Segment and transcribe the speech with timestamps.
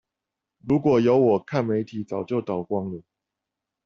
[0.67, 3.03] 如果有我看媒體早就倒光了！